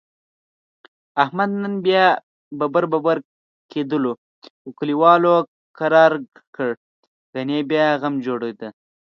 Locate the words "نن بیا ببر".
1.61-2.85